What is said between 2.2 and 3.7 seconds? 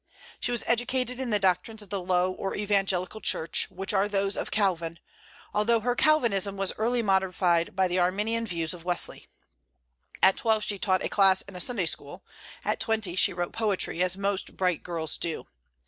or Evangelical Church,